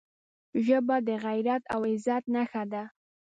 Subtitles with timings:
[0.65, 2.83] ژبه د غیرت او عزت نښه ده